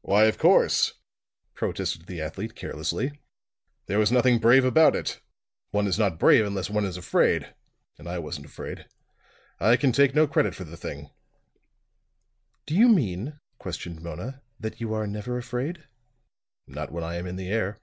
[0.00, 0.94] "Why, of course,"
[1.52, 3.20] protested the athlete carelessly.
[3.84, 5.20] "There was nothing brave about it.
[5.72, 7.54] One is not brave unless one is afraid;
[7.98, 8.86] and I wasn't afraid.
[9.60, 11.10] I can take no credit for the thing."
[12.64, 15.86] "Do you mean," questioned Mona, "that you are never afraid?"
[16.66, 17.78] "Not when I am in the air."